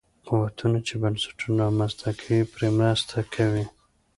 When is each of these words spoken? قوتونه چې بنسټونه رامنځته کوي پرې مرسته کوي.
قوتونه 0.27 0.79
چې 0.87 0.93
بنسټونه 1.01 1.55
رامنځته 1.63 2.09
کوي 2.21 2.41
پرې 2.53 2.67
مرسته 2.79 3.17
کوي. 3.35 3.65